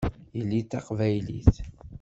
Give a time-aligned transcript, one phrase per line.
[0.37, 1.55] Yelli d taqbaylit.